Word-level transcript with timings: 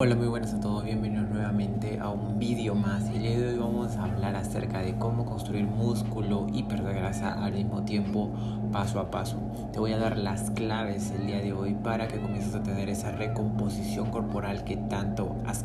Hola, 0.00 0.14
muy 0.14 0.28
buenas 0.28 0.54
a 0.54 0.60
todos, 0.60 0.84
bienvenidos 0.84 1.28
nuevamente 1.28 1.98
a 1.98 2.10
un 2.10 2.38
vídeo 2.38 2.76
más. 2.76 3.08
El 3.08 3.18
día 3.18 3.36
de 3.36 3.48
hoy 3.48 3.58
vamos 3.58 3.96
a 3.96 4.04
hablar 4.04 4.36
acerca 4.36 4.78
de 4.78 4.96
cómo 4.96 5.24
construir 5.24 5.64
músculo 5.64 6.46
y 6.52 6.62
perder 6.62 6.94
grasa 6.94 7.32
al 7.32 7.54
mismo 7.54 7.82
tiempo, 7.82 8.30
paso 8.70 9.00
a 9.00 9.10
paso. 9.10 9.40
Te 9.72 9.80
voy 9.80 9.90
a 9.90 9.98
dar 9.98 10.16
las 10.16 10.52
claves 10.52 11.10
el 11.10 11.26
día 11.26 11.40
de 11.40 11.52
hoy 11.52 11.74
para 11.74 12.06
que 12.06 12.20
comiences 12.20 12.54
a 12.54 12.62
tener 12.62 12.88
esa 12.88 13.10
recomposición 13.10 14.12
corporal 14.12 14.62
que 14.62 14.76
tanto 14.76 15.34
has. 15.44 15.64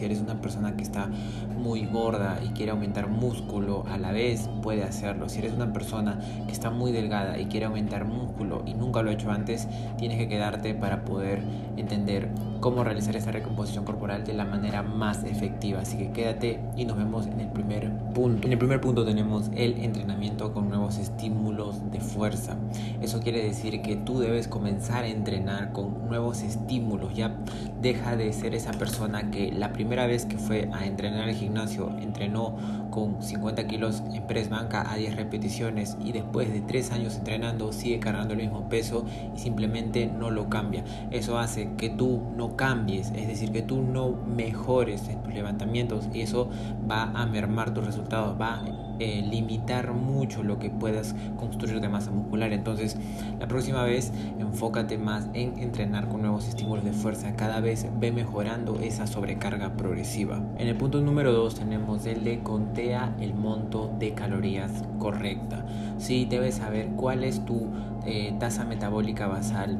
Si 0.00 0.06
eres 0.06 0.22
una 0.22 0.40
persona 0.40 0.78
que 0.78 0.82
está 0.82 1.10
muy 1.58 1.84
gorda 1.84 2.40
y 2.42 2.48
quiere 2.54 2.70
aumentar 2.70 3.10
músculo 3.10 3.84
a 3.86 3.98
la 3.98 4.12
vez, 4.12 4.48
puede 4.62 4.82
hacerlo. 4.82 5.28
Si 5.28 5.40
eres 5.40 5.52
una 5.52 5.74
persona 5.74 6.18
que 6.46 6.52
está 6.52 6.70
muy 6.70 6.90
delgada 6.90 7.38
y 7.38 7.44
quiere 7.48 7.66
aumentar 7.66 8.06
músculo 8.06 8.62
y 8.64 8.72
nunca 8.72 9.02
lo 9.02 9.10
ha 9.10 9.12
hecho 9.12 9.30
antes, 9.30 9.68
tienes 9.98 10.16
que 10.16 10.26
quedarte 10.26 10.72
para 10.72 11.04
poder 11.04 11.42
entender 11.76 12.30
cómo 12.60 12.84
realizar 12.84 13.16
esta 13.16 13.30
recomposición 13.30 13.84
corporal 13.84 14.24
de 14.24 14.34
la 14.34 14.46
manera 14.46 14.82
más 14.82 15.24
efectiva. 15.24 15.80
Así 15.80 15.98
que 15.98 16.12
quédate 16.12 16.60
y 16.76 16.86
nos 16.86 16.96
vemos 16.96 17.26
en 17.26 17.40
el 17.40 17.48
primer 17.48 17.90
punto. 18.14 18.46
En 18.46 18.52
el 18.52 18.58
primer 18.58 18.80
punto 18.80 19.04
tenemos 19.04 19.50
el 19.54 19.82
entrenamiento 19.82 20.52
con 20.52 20.68
nuevos 20.68 20.98
estímulos 20.98 21.90
de 21.90 22.00
fuerza. 22.00 22.56
Eso 23.02 23.20
quiere 23.20 23.42
decir 23.42 23.82
que 23.82 23.96
tú 23.96 24.18
debes 24.18 24.48
comenzar 24.48 25.04
a 25.04 25.08
entrenar 25.08 25.72
con 25.72 26.08
nuevos 26.08 26.42
estímulos. 26.42 27.14
Ya 27.14 27.36
deja 27.80 28.16
de 28.16 28.32
ser 28.32 28.54
esa 28.54 28.72
persona 28.72 29.30
que 29.30 29.52
la 29.52 29.72
primera 29.72 29.89
vez 29.90 30.24
que 30.24 30.38
fue 30.38 30.68
a 30.72 30.86
entrenar 30.86 31.28
al 31.28 31.34
gimnasio 31.34 31.90
entrenó 31.98 32.56
con 32.90 33.22
50 33.22 33.66
kilos 33.66 34.02
en 34.12 34.26
press 34.26 34.48
banca 34.48 34.90
a 34.90 34.96
10 34.96 35.16
repeticiones 35.16 35.96
y 36.04 36.12
después 36.12 36.52
de 36.52 36.60
3 36.60 36.92
años 36.92 37.16
entrenando 37.16 37.72
sigue 37.72 38.00
cargando 38.00 38.34
el 38.34 38.40
mismo 38.40 38.68
peso 38.68 39.04
y 39.34 39.38
simplemente 39.38 40.06
no 40.06 40.30
lo 40.30 40.48
cambia. 40.48 40.84
Eso 41.10 41.38
hace 41.38 41.72
que 41.76 41.90
tú 41.90 42.22
no 42.36 42.56
cambies, 42.56 43.10
es 43.14 43.28
decir, 43.28 43.52
que 43.52 43.62
tú 43.62 43.82
no 43.82 44.12
mejores 44.12 45.08
en 45.08 45.22
tus 45.22 45.34
levantamientos 45.34 46.08
y 46.12 46.22
eso 46.22 46.48
va 46.90 47.10
a 47.14 47.26
mermar 47.26 47.74
tus 47.74 47.84
resultados, 47.84 48.40
va 48.40 48.62
eh, 49.00 49.22
limitar 49.22 49.92
mucho 49.94 50.42
lo 50.42 50.58
que 50.58 50.70
puedas 50.70 51.14
construir 51.38 51.80
de 51.80 51.88
masa 51.88 52.10
muscular. 52.10 52.52
Entonces, 52.52 52.96
la 53.38 53.48
próxima 53.48 53.82
vez 53.84 54.12
enfócate 54.38 54.98
más 54.98 55.26
en 55.32 55.58
entrenar 55.58 56.08
con 56.08 56.20
nuevos 56.20 56.46
estímulos 56.46 56.84
de 56.84 56.92
fuerza. 56.92 57.34
Cada 57.34 57.60
vez 57.60 57.86
ve 57.98 58.12
mejorando 58.12 58.78
esa 58.80 59.06
sobrecarga 59.06 59.72
progresiva. 59.72 60.42
En 60.58 60.68
el 60.68 60.76
punto 60.76 61.00
número 61.00 61.32
2 61.32 61.54
tenemos 61.54 62.04
el 62.04 62.24
de 62.24 62.40
contea 62.40 63.16
el 63.20 63.34
monto 63.34 63.90
de 63.98 64.12
calorías 64.12 64.84
correcta. 64.98 65.64
Sí, 65.98 66.26
debes 66.28 66.56
saber 66.56 66.88
cuál 66.96 67.24
es 67.24 67.44
tu 67.46 67.68
eh, 68.04 68.34
tasa 68.38 68.64
metabólica 68.64 69.26
basal 69.26 69.78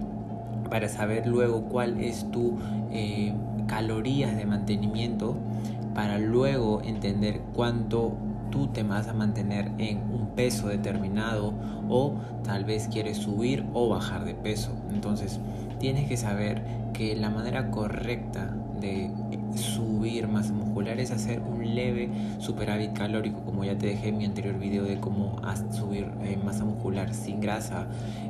para 0.71 0.89
saber 0.89 1.27
luego 1.27 1.65
cuál 1.65 2.01
es 2.01 2.31
tu 2.31 2.59
eh, 2.91 3.35
calorías 3.67 4.37
de 4.37 4.47
mantenimiento 4.47 5.37
para 5.95 6.19
luego 6.19 6.81
entender 6.83 7.41
cuánto 7.53 8.17
tú 8.51 8.69
te 8.69 8.83
vas 8.83 9.09
a 9.09 9.15
mantener 9.15 9.71
en 9.79 9.99
un 9.99 10.35
peso 10.35 10.69
determinado 10.69 11.55
o 11.89 12.15
tal 12.45 12.65
vez 12.65 12.89
quieres 12.89 13.19
subir 13.19 13.65
o 13.73 13.89
bajar 13.89 14.25
de 14.25 14.35
peso. 14.35 14.73
Entonces 14.91 15.41
tienes 15.79 16.09
que 16.09 16.17
saber 16.17 16.63
que 16.93 17.17
la 17.17 17.31
manera 17.31 17.71
correcta 17.71 18.55
de 18.81 19.11
subir 19.57 20.29
masa 20.29 20.53
muscular 20.53 20.99
es 21.01 21.11
hacer 21.11 21.41
un 21.41 21.75
leve 21.75 22.09
superávit 22.39 22.93
calórico 22.93 23.41
como 23.45 23.65
ya 23.65 23.77
te 23.77 23.87
dejé 23.87 24.09
en 24.09 24.19
mi 24.19 24.25
anterior 24.25 24.59
video 24.59 24.85
de 24.85 24.99
cómo 24.99 25.41
subir 25.73 26.11
eh, 26.23 26.39
masa 26.43 26.65
muscular 26.65 27.13
sin 27.13 27.41
grasa 27.41 27.87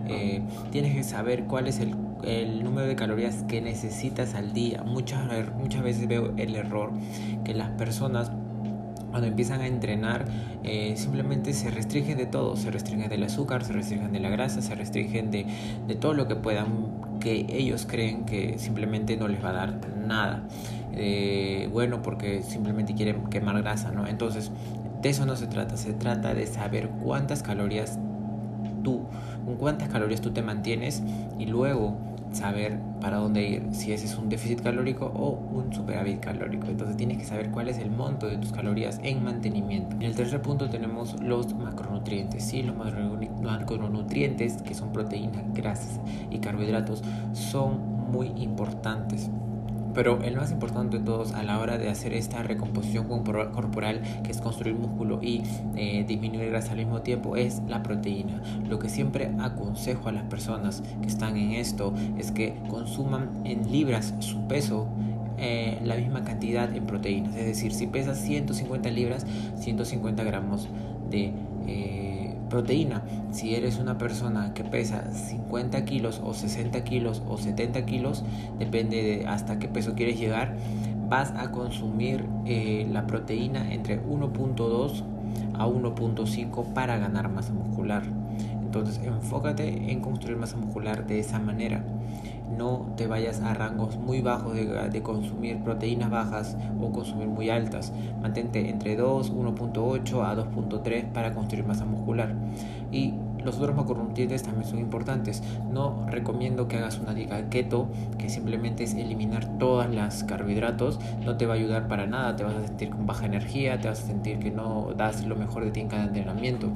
eh, 0.08 0.42
tienes 0.72 0.94
que 0.94 1.04
saber 1.04 1.44
cuál 1.44 1.68
es 1.68 1.78
el, 1.78 1.94
el, 2.24 2.64
número 2.64 2.86
de 2.86 2.96
calorías 2.96 3.44
que 3.44 3.60
necesitas 3.60 4.34
al 4.34 4.52
día 4.52 4.82
muchas, 4.82 5.22
muchas 5.56 5.82
veces 5.82 6.08
veo 6.08 6.32
el 6.36 6.56
error 6.56 6.90
que 7.44 7.54
las 7.54 7.70
personas 7.70 8.32
cuando 9.10 9.28
empiezan 9.28 9.60
a 9.60 9.66
entrenar 9.66 10.24
eh, 10.64 10.94
simplemente 10.96 11.52
se 11.52 11.70
restringen 11.70 12.16
de 12.16 12.26
todo, 12.26 12.56
se 12.56 12.70
restringen 12.70 13.08
del 13.08 13.22
azúcar, 13.24 13.64
se 13.64 13.72
restringen 13.72 14.12
de 14.12 14.20
la 14.20 14.30
grasa, 14.30 14.62
se 14.62 14.74
restringen 14.74 15.30
de, 15.30 15.46
de 15.86 15.94
todo 15.94 16.14
lo 16.14 16.28
que 16.28 16.36
puedan, 16.36 17.18
que 17.20 17.46
ellos 17.50 17.86
creen 17.88 18.24
que 18.24 18.58
simplemente 18.58 19.16
no 19.16 19.28
les 19.28 19.44
va 19.44 19.50
a 19.50 19.52
dar 19.52 19.80
nada 20.06 20.42
eh, 20.92 21.68
bueno 21.72 22.02
porque 22.02 22.42
simplemente 22.42 22.94
quieren 22.94 23.26
quemar 23.26 23.60
grasa, 23.62 23.92
¿no? 23.92 24.06
Entonces, 24.06 24.50
de 25.02 25.08
eso 25.08 25.24
no 25.24 25.36
se 25.36 25.46
trata, 25.46 25.76
se 25.76 25.92
trata 25.92 26.34
de 26.34 26.46
saber 26.46 26.88
cuántas 27.02 27.42
calorías 27.42 27.98
tú, 28.82 29.04
con 29.44 29.56
cuántas 29.56 29.88
calorías 29.88 30.20
tú 30.20 30.30
te 30.30 30.42
mantienes 30.42 31.02
y 31.38 31.46
luego 31.46 31.96
saber 32.32 32.78
para 33.00 33.16
dónde 33.16 33.48
ir, 33.48 33.68
si 33.72 33.92
ese 33.92 34.06
es 34.06 34.16
un 34.16 34.28
déficit 34.28 34.62
calórico 34.62 35.06
o 35.06 35.30
un 35.30 35.72
superávit 35.72 36.20
calórico. 36.20 36.68
Entonces 36.68 36.96
tienes 36.96 37.18
que 37.18 37.24
saber 37.24 37.50
cuál 37.50 37.68
es 37.68 37.78
el 37.78 37.90
monto 37.90 38.26
de 38.26 38.36
tus 38.36 38.52
calorías 38.52 39.00
en 39.02 39.24
mantenimiento. 39.24 39.96
En 39.96 40.02
el 40.02 40.14
tercer 40.14 40.40
punto 40.42 40.70
tenemos 40.70 41.20
los 41.20 41.52
macronutrientes. 41.54 42.44
Sí, 42.44 42.62
los 42.62 42.76
macronutrientes, 42.76 44.62
que 44.62 44.74
son 44.74 44.92
proteínas, 44.92 45.42
grasas 45.54 45.98
y 46.30 46.38
carbohidratos, 46.38 47.02
son 47.32 48.10
muy 48.10 48.28
importantes 48.36 49.30
pero 49.94 50.22
el 50.22 50.36
más 50.36 50.50
importante 50.50 50.98
de 50.98 51.04
todos 51.04 51.32
a 51.32 51.42
la 51.42 51.58
hora 51.58 51.78
de 51.78 51.88
hacer 51.88 52.12
esta 52.12 52.42
recomposición 52.42 53.06
corporal, 53.08 54.02
que 54.22 54.30
es 54.30 54.40
construir 54.40 54.74
músculo 54.74 55.20
y 55.22 55.42
eh, 55.76 56.04
disminuir 56.06 56.50
grasa 56.50 56.72
al 56.72 56.78
mismo 56.78 57.02
tiempo, 57.02 57.36
es 57.36 57.62
la 57.68 57.82
proteína. 57.82 58.42
Lo 58.68 58.78
que 58.78 58.88
siempre 58.88 59.32
aconsejo 59.40 60.08
a 60.08 60.12
las 60.12 60.24
personas 60.24 60.82
que 61.00 61.08
están 61.08 61.36
en 61.36 61.52
esto 61.52 61.92
es 62.18 62.32
que 62.32 62.54
consuman 62.68 63.42
en 63.44 63.70
libras 63.70 64.14
su 64.20 64.46
peso 64.46 64.88
eh, 65.38 65.78
la 65.84 65.96
misma 65.96 66.22
cantidad 66.22 66.74
en 66.74 66.84
proteínas. 66.84 67.34
Es 67.34 67.46
decir, 67.46 67.72
si 67.72 67.86
pesas 67.86 68.20
150 68.20 68.90
libras, 68.90 69.26
150 69.58 70.22
gramos 70.24 70.68
de... 71.10 71.32
Eh, 71.66 72.09
proteína. 72.50 73.02
Si 73.30 73.54
eres 73.54 73.78
una 73.78 73.96
persona 73.96 74.52
que 74.52 74.64
pesa 74.64 75.10
50 75.10 75.84
kilos 75.86 76.20
o 76.22 76.34
60 76.34 76.84
kilos 76.84 77.22
o 77.26 77.38
70 77.38 77.86
kilos, 77.86 78.24
depende 78.58 79.02
de 79.02 79.26
hasta 79.26 79.58
qué 79.58 79.68
peso 79.68 79.94
quieres 79.94 80.20
llegar, 80.20 80.56
vas 81.08 81.32
a 81.36 81.50
consumir 81.50 82.26
eh, 82.44 82.86
la 82.92 83.06
proteína 83.06 83.72
entre 83.72 84.02
1.2 84.02 85.02
a 85.54 85.66
1.5 85.66 86.72
para 86.74 86.98
ganar 86.98 87.30
masa 87.30 87.54
muscular. 87.54 88.02
Entonces 88.60 89.00
enfócate 89.02 89.90
en 89.90 90.00
construir 90.00 90.36
masa 90.36 90.56
muscular 90.56 91.06
de 91.06 91.18
esa 91.18 91.38
manera 91.38 91.82
no 92.56 92.92
te 92.96 93.06
vayas 93.06 93.40
a 93.40 93.54
rangos 93.54 93.96
muy 93.96 94.20
bajos 94.20 94.54
de, 94.54 95.02
consumir 95.02 95.62
proteínas 95.62 96.10
bajas 96.10 96.56
o 96.80 96.92
consumir 96.92 97.28
muy 97.28 97.50
altas. 97.50 97.92
Mantente 98.20 98.68
entre 98.68 98.96
2, 98.96 99.32
1.8 99.32 100.24
a 100.24 100.36
2.3 100.36 101.12
para 101.12 101.34
construir 101.34 101.64
masa 101.64 101.84
muscular. 101.84 102.34
Y 102.92 103.14
los 103.44 103.56
otros 103.56 103.74
macronutrientes 103.74 104.42
también 104.42 104.68
son 104.68 104.78
importantes. 104.78 105.42
No 105.70 106.06
recomiendo 106.08 106.68
que 106.68 106.76
hagas 106.76 106.98
una 106.98 107.14
dieta 107.14 107.48
keto, 107.48 107.88
que 108.18 108.28
simplemente 108.28 108.84
es 108.84 108.94
eliminar 108.94 109.58
todas 109.58 109.92
las 109.92 110.24
carbohidratos. 110.24 110.98
No 111.24 111.36
te 111.36 111.46
va 111.46 111.54
a 111.54 111.56
ayudar 111.56 111.88
para 111.88 112.06
nada. 112.06 112.36
Te 112.36 112.44
vas 112.44 112.56
a 112.56 112.66
sentir 112.66 112.90
con 112.90 113.06
baja 113.06 113.26
energía, 113.26 113.80
te 113.80 113.88
vas 113.88 114.02
a 114.02 114.06
sentir 114.06 114.38
que 114.38 114.50
no 114.50 114.92
das 114.96 115.24
lo 115.24 115.36
mejor 115.36 115.64
de 115.64 115.70
ti 115.70 115.80
en 115.80 115.88
cada 115.88 116.04
entrenamiento. 116.04 116.68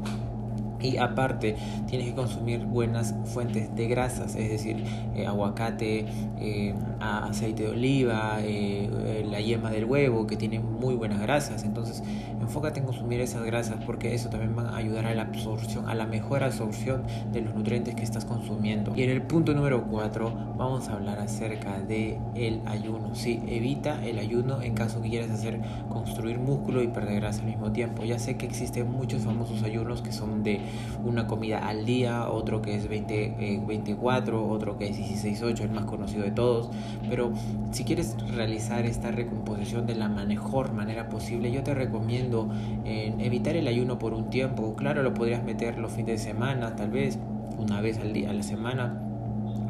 Y 0.81 0.97
aparte, 0.99 1.57
tienes 1.87 2.09
que 2.09 2.15
consumir 2.15 2.65
buenas 2.65 3.15
fuentes 3.25 3.75
de 3.75 3.89
grasas, 3.89 4.35
es 4.37 4.51
decir, 4.51 4.85
eh, 5.15 5.27
aguacate, 5.27 6.07
eh, 6.39 6.75
aceite 7.01 7.65
de 7.65 7.69
oliva, 7.71 8.39
eh, 8.41 9.25
la 9.31 9.41
yema 9.41 9.71
del 9.71 9.85
huevo, 9.85 10.27
que 10.27 10.37
tienen 10.37 10.65
muy 10.81 10.95
buenas 10.95 11.21
grasas. 11.21 11.65
Entonces, 11.65 12.03
enfócate 12.41 12.81
en 12.81 12.87
consumir 12.87 13.21
esas 13.21 13.45
grasas 13.45 13.79
porque 13.85 14.15
eso 14.15 14.29
también 14.29 14.57
va 14.57 14.71
a 14.71 14.77
ayudar 14.77 15.07
a 15.07 15.15
la 15.15 15.23
absorción, 15.23 15.89
a 15.89 15.95
la 15.95 16.07
mejor 16.07 16.45
absorción 16.45 17.03
de 17.33 17.41
los 17.41 17.55
nutrientes 17.55 17.95
que 17.95 18.03
estás 18.03 18.25
consumiendo. 18.25 18.93
Y 18.95 19.03
en 19.03 19.11
el 19.11 19.23
punto 19.23 19.55
número 19.55 19.85
4 19.85 20.53
vamos 20.64 20.88
a 20.88 20.94
hablar 20.94 21.19
acerca 21.19 21.78
de 21.80 22.19
el 22.34 22.62
ayuno. 22.66 23.14
Sí, 23.14 23.42
evita 23.47 24.02
el 24.04 24.19
ayuno 24.19 24.62
en 24.62 24.75
caso 24.75 25.02
que 25.02 25.11
quieras 25.11 25.31
hacer 25.31 25.61
construir 25.90 26.38
músculo 26.38 26.82
y 26.82 26.88
perder 26.88 27.16
grasa 27.16 27.40
al 27.40 27.49
mismo 27.49 27.70
tiempo. 27.70 28.02
Ya 28.05 28.19
sé 28.19 28.37
que 28.37 28.46
existen 28.46 28.90
muchos 28.90 29.22
famosos 29.22 29.62
ayunos 29.62 30.00
que 30.00 30.11
son 30.11 30.43
de 30.43 30.61
una 31.05 31.26
comida 31.26 31.58
al 31.69 31.84
día, 31.84 32.31
otro 32.31 32.62
que 32.62 32.76
es 32.76 32.88
20, 32.88 33.62
24, 33.66 34.37
eh, 34.37 34.43
otro 34.50 34.78
que 34.78 34.88
es 34.88 34.99
16-8, 34.99 35.61
el 35.61 35.70
más 35.70 35.84
conocido 35.84 36.25
de 36.25 36.31
todos. 36.31 36.70
Pero 37.08 37.32
si 37.70 37.84
quieres 37.84 38.17
realizar 38.34 38.87
esta 38.87 39.10
recomposición 39.10 39.87
de 39.87 39.96
la 39.96 40.08
mejor 40.08 40.72
manera 40.72 41.10
posible, 41.10 41.52
yo 41.52 41.62
te 41.62 41.75
recomiendo 41.75 42.49
eh, 42.87 43.14
evitar 43.19 43.55
el 43.56 43.69
ayuno 43.69 43.99
por 43.99 44.14
un 44.14 44.31
tiempo. 44.31 44.75
Claro, 44.76 45.02
lo 45.02 45.12
podrías 45.12 45.44
meter 45.44 45.78
los 45.78 45.93
fines 45.93 46.22
de 46.22 46.31
semana, 46.31 46.75
tal 46.75 46.90
vez 46.90 47.19
una 47.58 47.82
vez 47.82 47.99
al 47.99 48.14
día 48.14 48.31
a 48.31 48.32
la 48.32 48.43
semana 48.43 49.13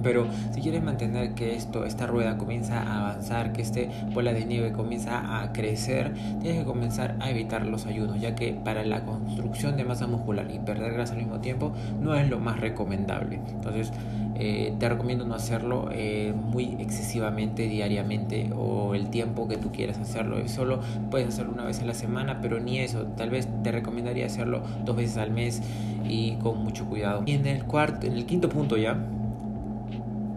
Pero 0.04 0.26
si 0.52 0.60
quieres 0.60 0.82
mantener 0.82 1.34
que 1.34 1.56
esto, 1.56 1.84
esta 1.84 2.06
rueda 2.06 2.38
comienza 2.38 2.82
a 2.82 3.08
avanzar, 3.08 3.52
que 3.52 3.62
este 3.62 3.90
bola 4.12 4.32
de 4.32 4.44
nieve 4.44 4.72
comienza 4.72 5.42
a 5.42 5.52
crecer, 5.52 6.12
tienes 6.40 6.60
que 6.60 6.64
comenzar 6.64 7.16
a 7.20 7.30
evitar 7.30 7.66
los 7.66 7.86
ayunos, 7.86 8.20
ya 8.20 8.34
que 8.34 8.52
para 8.52 8.84
la 8.84 9.04
construcción 9.04 9.76
de 9.76 9.84
masa 9.84 10.06
muscular 10.06 10.48
y 10.50 10.58
perder 10.58 10.92
grasa 10.92 11.14
al 11.14 11.20
mismo 11.20 11.40
tiempo 11.40 11.72
no 12.00 12.14
es 12.14 12.28
lo 12.28 12.38
más 12.38 12.60
recomendable. 12.60 13.40
Entonces, 13.48 13.92
eh, 14.36 14.74
te 14.78 14.88
recomiendo 14.88 15.24
no 15.24 15.34
hacerlo 15.34 15.88
eh, 15.92 16.34
muy 16.34 16.76
excesivamente 16.80 17.68
diariamente 17.68 18.50
o 18.54 18.94
el 18.94 19.08
tiempo 19.08 19.46
que 19.46 19.56
tú 19.56 19.70
quieras 19.70 19.98
hacerlo. 19.98 20.36
Solo 20.48 20.80
puedes 21.10 21.28
hacerlo 21.28 21.52
una 21.52 21.64
vez 21.64 21.80
a 21.80 21.84
la 21.84 21.94
semana, 21.94 22.40
pero 22.40 22.60
ni 22.60 22.80
eso. 22.80 23.04
Tal 23.16 23.30
vez 23.30 23.48
te 23.62 23.70
recomendaría 23.72 24.26
hacerlo 24.26 24.62
dos 24.84 24.96
veces 24.96 25.16
al 25.18 25.30
mes 25.30 25.62
y 26.08 26.32
con 26.36 26.62
mucho 26.62 26.84
cuidado. 26.86 27.22
Y 27.26 27.32
en 27.32 27.46
el 27.46 27.64
cuarto, 27.64 28.06
en 28.06 28.14
el 28.14 28.26
quinto 28.26 28.48
punto 28.48 28.76
ya 28.76 28.96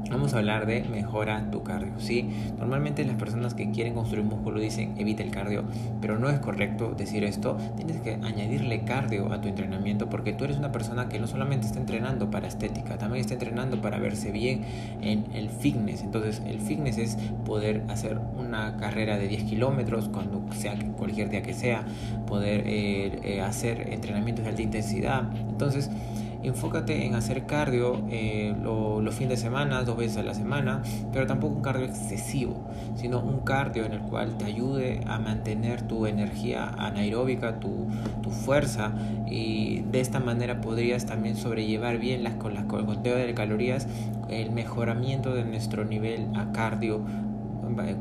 Vamos 0.09 0.33
a 0.33 0.37
hablar 0.37 0.65
de 0.65 0.83
mejora 0.83 1.51
tu 1.51 1.63
cardio, 1.63 1.99
¿sí? 1.99 2.29
Normalmente 2.57 3.03
las 3.03 3.17
personas 3.17 3.53
que 3.53 3.71
quieren 3.71 3.93
construir 3.93 4.23
músculo 4.23 4.59
dicen 4.59 4.95
evita 4.97 5.21
el 5.21 5.31
cardio, 5.31 5.63
pero 5.99 6.17
no 6.17 6.29
es 6.29 6.39
correcto 6.39 6.93
decir 6.97 7.23
esto. 7.23 7.57
Tienes 7.75 7.99
que 8.01 8.13
añadirle 8.13 8.83
cardio 8.85 9.31
a 9.33 9.41
tu 9.41 9.49
entrenamiento 9.49 10.09
porque 10.09 10.31
tú 10.31 10.45
eres 10.45 10.57
una 10.57 10.71
persona 10.71 11.09
que 11.09 11.19
no 11.19 11.27
solamente 11.27 11.67
está 11.67 11.79
entrenando 11.79 12.31
para 12.31 12.47
estética, 12.47 12.97
también 12.97 13.21
está 13.21 13.33
entrenando 13.33 13.81
para 13.81 13.99
verse 13.99 14.31
bien 14.31 14.63
en 15.01 15.25
el 15.33 15.49
fitness. 15.49 16.03
Entonces 16.03 16.41
el 16.45 16.61
fitness 16.61 16.97
es 16.97 17.17
poder 17.45 17.83
hacer 17.89 18.17
una 18.37 18.77
carrera 18.77 19.17
de 19.17 19.27
10 19.27 19.43
kilómetros 19.43 20.07
cuando 20.09 20.41
sea 20.53 20.75
cualquier 20.97 21.29
día 21.29 21.41
que 21.41 21.53
sea, 21.53 21.85
poder 22.25 22.63
eh, 22.65 23.19
eh, 23.23 23.41
hacer 23.41 23.91
entrenamientos 23.91 24.45
de 24.45 24.49
alta 24.51 24.61
intensidad. 24.61 25.29
Entonces 25.49 25.89
enfócate 26.43 27.05
en 27.05 27.15
hacer 27.15 27.45
cardio 27.45 28.01
eh, 28.09 28.55
los 28.61 29.13
fines 29.15 29.37
de 29.37 29.37
semana, 29.37 29.83
dos 29.83 29.97
veces 29.97 30.17
a 30.17 30.23
la 30.23 30.33
semana, 30.33 30.81
pero 31.11 31.27
tampoco 31.27 31.55
un 31.55 31.61
cardio 31.61 31.85
excesivo, 31.85 32.67
sino 32.95 33.19
un 33.19 33.39
cardio 33.39 33.85
en 33.85 33.93
el 33.93 34.01
cual 34.01 34.37
te 34.37 34.45
ayude 34.45 35.01
a 35.07 35.19
mantener 35.19 35.81
tu 35.83 36.05
energía 36.05 36.67
anaeróbica, 36.77 37.59
tu, 37.59 37.87
tu 38.21 38.29
fuerza, 38.29 38.91
y 39.27 39.81
de 39.91 39.99
esta 39.99 40.19
manera 40.19 40.61
podrías 40.61 41.05
también 41.05 41.35
sobrellevar 41.35 41.97
bien 41.97 42.23
las, 42.23 42.35
con, 42.35 42.53
las, 42.53 42.65
con 42.65 42.79
el 42.81 42.85
conteo 42.85 43.15
de 43.15 43.33
calorías 43.33 43.87
el 44.29 44.51
mejoramiento 44.51 45.33
de 45.33 45.45
nuestro 45.45 45.85
nivel 45.85 46.27
a 46.35 46.51
cardio, 46.51 47.01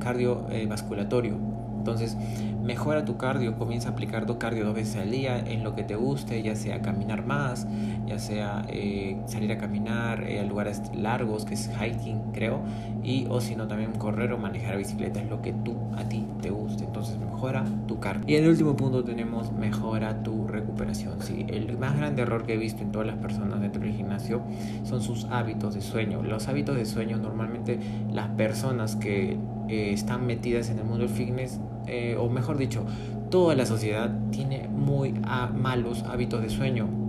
cardiovasculatorio. 0.00 1.65
Entonces, 1.86 2.16
mejora 2.64 3.04
tu 3.04 3.16
cardio, 3.16 3.56
comienza 3.56 3.90
a 3.90 3.92
aplicar 3.92 4.26
tu 4.26 4.38
cardio 4.38 4.64
dos 4.64 4.74
veces 4.74 4.96
al 4.96 5.12
día 5.12 5.38
en 5.38 5.62
lo 5.62 5.76
que 5.76 5.84
te 5.84 5.94
guste, 5.94 6.42
ya 6.42 6.56
sea 6.56 6.82
caminar 6.82 7.24
más, 7.24 7.68
ya 8.06 8.18
sea 8.18 8.66
eh, 8.68 9.16
salir 9.26 9.52
a 9.52 9.58
caminar 9.58 10.24
eh, 10.24 10.40
a 10.40 10.42
lugares 10.42 10.82
largos, 10.92 11.44
que 11.44 11.54
es 11.54 11.70
hiking, 11.80 12.32
creo, 12.32 12.60
y 13.04 13.26
o 13.30 13.40
si 13.40 13.54
no 13.54 13.68
también 13.68 13.92
correr 13.92 14.32
o 14.32 14.38
manejar 14.38 14.78
bicicleta, 14.78 15.20
es 15.20 15.30
lo 15.30 15.40
que 15.42 15.52
tú 15.52 15.76
a 15.96 16.02
ti 16.02 16.26
te 16.42 16.50
guste. 16.50 16.82
Entonces, 16.82 17.18
mejora 17.36 17.66
tu 17.86 18.00
cardio. 18.00 18.24
Y 18.26 18.34
el 18.34 18.48
último 18.48 18.76
punto 18.76 19.04
tenemos 19.04 19.52
mejora 19.52 20.22
tu 20.22 20.48
recuperación. 20.48 21.20
Sí, 21.20 21.44
el 21.48 21.76
más 21.76 21.96
grande 21.96 22.22
error 22.22 22.44
que 22.44 22.54
he 22.54 22.56
visto 22.56 22.82
en 22.82 22.92
todas 22.92 23.06
las 23.06 23.16
personas 23.16 23.60
dentro 23.60 23.82
del 23.82 23.92
gimnasio 23.92 24.40
son 24.84 25.02
sus 25.02 25.26
hábitos 25.26 25.74
de 25.74 25.82
sueño. 25.82 26.22
Los 26.22 26.48
hábitos 26.48 26.76
de 26.76 26.86
sueño 26.86 27.18
normalmente 27.18 27.78
las 28.10 28.28
personas 28.30 28.96
que 28.96 29.36
eh, 29.68 29.92
están 29.92 30.26
metidas 30.26 30.70
en 30.70 30.78
el 30.78 30.84
mundo 30.84 31.06
del 31.06 31.14
fitness 31.14 31.60
eh, 31.86 32.16
o 32.18 32.28
mejor 32.30 32.56
dicho, 32.56 32.84
toda 33.30 33.54
la 33.54 33.66
sociedad 33.66 34.10
tiene 34.30 34.68
muy 34.68 35.12
malos 35.54 36.04
hábitos 36.04 36.40
de 36.40 36.48
sueño. 36.48 37.05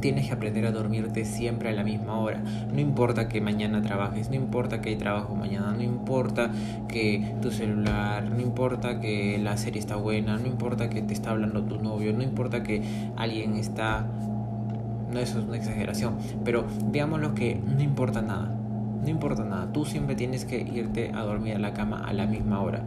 Tienes 0.00 0.26
que 0.26 0.32
aprender 0.32 0.66
a 0.66 0.72
dormirte 0.72 1.24
siempre 1.24 1.68
a 1.68 1.72
la 1.72 1.84
misma 1.84 2.18
hora. 2.18 2.42
No 2.72 2.80
importa 2.80 3.28
que 3.28 3.40
mañana 3.40 3.82
trabajes, 3.82 4.30
no 4.30 4.36
importa 4.36 4.80
que 4.80 4.90
hay 4.90 4.96
trabajo 4.96 5.34
mañana, 5.34 5.72
no 5.72 5.82
importa 5.82 6.50
que 6.88 7.34
tu 7.42 7.50
celular, 7.50 8.30
no 8.30 8.40
importa 8.40 9.00
que 9.00 9.38
la 9.38 9.56
serie 9.56 9.80
está 9.80 9.96
buena, 9.96 10.38
no 10.38 10.46
importa 10.46 10.90
que 10.90 11.02
te 11.02 11.14
está 11.14 11.30
hablando 11.30 11.62
tu 11.62 11.78
novio, 11.82 12.12
no 12.12 12.22
importa 12.22 12.62
que 12.62 12.82
alguien 13.16 13.56
está... 13.56 14.06
No, 15.12 15.20
eso 15.20 15.38
es 15.38 15.44
una 15.44 15.56
exageración, 15.56 16.18
pero 16.44 16.66
lo 16.92 17.34
que 17.34 17.54
no 17.54 17.82
importa 17.82 18.22
nada 18.22 18.56
no 19.06 19.10
importa 19.10 19.44
nada, 19.44 19.72
tú 19.72 19.84
siempre 19.84 20.16
tienes 20.16 20.44
que 20.44 20.60
irte 20.60 21.12
a 21.14 21.22
dormir 21.22 21.54
a 21.54 21.58
la 21.60 21.72
cama 21.74 22.02
a 22.04 22.12
la 22.12 22.26
misma 22.26 22.60
hora. 22.60 22.82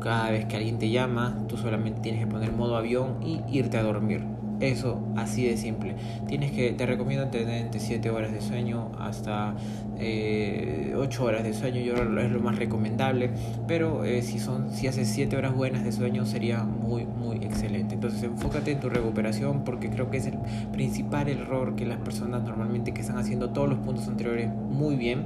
Cada 0.00 0.30
vez 0.30 0.46
que 0.46 0.56
alguien 0.56 0.78
te 0.78 0.90
llama, 0.90 1.38
tú 1.48 1.56
solamente 1.56 2.00
tienes 2.00 2.20
que 2.20 2.26
poner 2.26 2.52
modo 2.52 2.76
avión 2.76 3.18
y 3.22 3.40
irte 3.48 3.78
a 3.78 3.84
dormir. 3.84 4.39
Eso, 4.60 5.00
así 5.16 5.46
de 5.46 5.56
simple. 5.56 5.94
Tienes 6.28 6.52
que, 6.52 6.72
te 6.72 6.84
recomiendo 6.84 7.28
tener 7.28 7.62
entre 7.62 7.80
7 7.80 8.10
horas 8.10 8.30
de 8.30 8.42
sueño 8.42 8.92
hasta 8.98 9.54
eh, 9.98 10.94
8 10.96 11.24
horas 11.24 11.44
de 11.44 11.54
sueño. 11.54 11.80
Yo 11.80 11.94
es 11.94 12.30
lo 12.30 12.40
más 12.40 12.58
recomendable. 12.58 13.30
Pero 13.66 14.04
eh, 14.04 14.20
si 14.20 14.38
son, 14.38 14.70
si 14.70 14.86
haces 14.86 15.08
7 15.08 15.34
horas 15.34 15.54
buenas 15.54 15.82
de 15.82 15.92
sueño 15.92 16.26
sería 16.26 16.62
muy, 16.64 17.06
muy 17.06 17.36
excelente. 17.36 17.94
Entonces 17.94 18.22
enfócate 18.22 18.72
en 18.72 18.80
tu 18.80 18.90
recuperación 18.90 19.64
porque 19.64 19.88
creo 19.88 20.10
que 20.10 20.18
es 20.18 20.26
el 20.26 20.38
principal 20.72 21.28
error 21.28 21.74
que 21.74 21.86
las 21.86 21.98
personas 21.98 22.42
normalmente 22.42 22.92
que 22.92 23.00
están 23.00 23.16
haciendo 23.16 23.50
todos 23.50 23.68
los 23.68 23.78
puntos 23.78 24.08
anteriores 24.08 24.50
muy 24.52 24.96
bien 24.96 25.24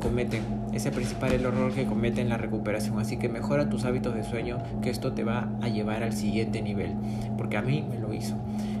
cometen. 0.00 0.42
Ese 0.72 0.90
principal 0.90 1.32
error 1.32 1.72
que 1.72 1.86
cometen 1.86 2.28
la 2.28 2.36
recuperación. 2.36 2.98
Así 3.00 3.16
que 3.16 3.28
mejora 3.28 3.68
tus 3.68 3.84
hábitos 3.84 4.14
de 4.14 4.22
sueño 4.22 4.58
que 4.82 4.90
esto 4.90 5.12
te 5.12 5.24
va 5.24 5.48
a 5.60 5.68
llevar 5.68 6.04
al 6.04 6.12
siguiente 6.12 6.62
nivel. 6.62 6.92
Porque 7.36 7.56
a 7.56 7.62
mí 7.62 7.84
me 7.88 7.98
lo 7.98 8.12
hizo. 8.12 8.36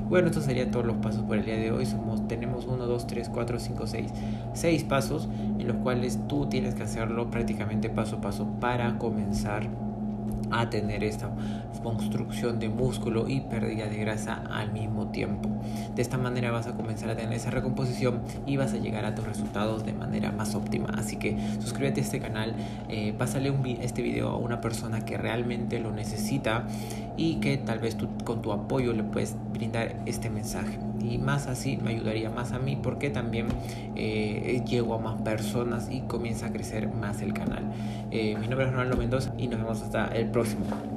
Bueno, 0.08 0.28
estos 0.28 0.44
serían 0.44 0.70
todos 0.70 0.86
los 0.86 0.96
pasos 0.98 1.22
por 1.22 1.36
el 1.36 1.44
día 1.44 1.56
de 1.56 1.72
hoy. 1.72 1.84
Somos, 1.84 2.28
tenemos 2.28 2.66
1, 2.66 2.86
2, 2.86 3.06
3, 3.08 3.28
4, 3.28 3.58
5, 3.58 3.86
6. 3.86 4.12
6 4.52 4.84
pasos 4.84 5.28
en 5.58 5.66
los 5.66 5.76
cuales 5.78 6.20
tú 6.28 6.46
tienes 6.46 6.76
que 6.76 6.84
hacerlo 6.84 7.28
prácticamente 7.28 7.90
paso 7.90 8.16
a 8.16 8.20
paso 8.20 8.46
para 8.60 8.98
comenzar 8.98 9.66
a 10.50 10.70
tener 10.70 11.04
esta 11.04 11.30
construcción 11.82 12.58
de 12.58 12.68
músculo 12.68 13.28
y 13.28 13.40
pérdida 13.40 13.86
de 13.86 13.96
grasa 13.96 14.42
al 14.50 14.72
mismo 14.72 15.08
tiempo. 15.08 15.48
De 15.94 16.02
esta 16.02 16.18
manera 16.18 16.50
vas 16.50 16.66
a 16.66 16.72
comenzar 16.72 17.10
a 17.10 17.16
tener 17.16 17.32
esa 17.32 17.50
recomposición 17.50 18.22
y 18.46 18.56
vas 18.56 18.72
a 18.72 18.78
llegar 18.78 19.04
a 19.04 19.14
tus 19.14 19.24
resultados 19.24 19.84
de 19.84 19.92
manera 19.92 20.32
más 20.32 20.54
óptima. 20.54 20.88
Así 20.96 21.16
que 21.16 21.36
suscríbete 21.60 22.00
a 22.00 22.04
este 22.04 22.20
canal, 22.20 22.54
eh, 22.88 23.14
pásale 23.16 23.50
un 23.50 23.66
este 23.66 24.02
video 24.02 24.28
a 24.30 24.36
una 24.36 24.60
persona 24.60 25.04
que 25.04 25.16
realmente 25.16 25.80
lo 25.80 25.90
necesita 25.90 26.66
y 27.16 27.36
que 27.36 27.56
tal 27.56 27.78
vez 27.78 27.96
tú 27.96 28.08
con 28.24 28.42
tu 28.42 28.52
apoyo 28.52 28.92
le 28.92 29.02
puedes 29.02 29.36
brindar 29.52 29.96
este 30.06 30.30
mensaje. 30.30 30.78
Y 31.08 31.18
más 31.18 31.46
así 31.46 31.76
me 31.76 31.90
ayudaría 31.90 32.30
más 32.30 32.52
a 32.52 32.58
mí 32.58 32.76
porque 32.80 33.10
también 33.10 33.46
eh, 33.94 34.62
llego 34.66 34.94
a 34.94 34.98
más 34.98 35.20
personas 35.22 35.88
y 35.90 36.00
comienza 36.02 36.46
a 36.46 36.52
crecer 36.52 36.88
más 36.88 37.22
el 37.22 37.32
canal. 37.32 37.64
Eh, 38.10 38.36
mi 38.40 38.48
nombre 38.48 38.66
es 38.66 38.72
Ronaldo 38.72 38.96
Mendoza 38.96 39.32
y 39.38 39.48
nos 39.48 39.60
vemos 39.60 39.82
hasta 39.82 40.06
el 40.08 40.30
próximo. 40.30 40.95